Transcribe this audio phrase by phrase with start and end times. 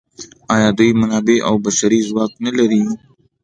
[0.55, 2.81] آیا دوی منابع او بشري ځواک نلري؟